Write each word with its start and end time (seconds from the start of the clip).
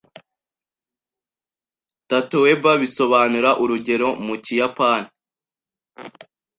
"Tatoeba" 2.09 2.71
bisobanura 2.81 3.49
"urugero" 3.63 4.07
mu 4.25 4.35
Kiyapani. 4.43 5.09